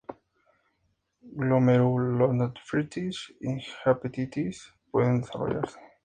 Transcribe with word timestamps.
Glomerulonefritis 1.37 3.35
y 3.39 3.59
hepatitis 3.85 4.73
pueden 4.89 5.21
desarrollarse. 5.21 5.77